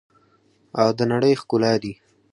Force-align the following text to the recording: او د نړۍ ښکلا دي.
او 0.81 0.89
د 0.97 0.99
نړۍ 1.11 1.33
ښکلا 1.41 1.73
دي. 1.83 1.93